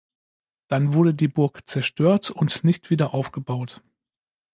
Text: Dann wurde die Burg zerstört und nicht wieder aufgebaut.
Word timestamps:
Dann 0.67 0.93
wurde 0.93 1.13
die 1.13 1.27
Burg 1.27 1.69
zerstört 1.69 2.31
und 2.31 2.63
nicht 2.63 2.89
wieder 2.89 3.13
aufgebaut. 3.13 3.83